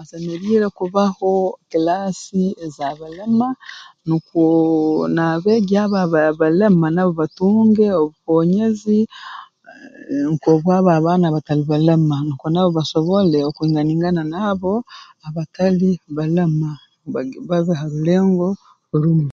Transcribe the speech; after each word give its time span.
Asemeriire 0.00 0.66
kubaho 0.78 1.30
kilaasi 1.70 2.42
ez'abalema 2.64 3.48
nukwo 4.06 4.42
n'abeegi 5.14 5.74
abo 5.82 5.96
aba 6.04 6.18
abalema 6.30 6.86
nabo 6.94 7.12
batunge 7.20 7.86
obukoonyezi 8.00 9.00
aarr 9.10 10.26
nk'obwabo 10.32 10.88
abaana 10.98 11.24
abatali 11.26 11.62
balema 11.72 12.16
nukwo 12.26 12.46
nabo 12.50 12.70
basobole 12.78 13.38
okwingaingana 13.48 14.22
naabo 14.32 14.72
abatali 15.26 15.90
balema 16.16 16.70
bagi 17.12 17.38
babe 17.48 17.72
ha 17.80 17.86
rulengo 17.92 18.48
rumu 19.02 19.22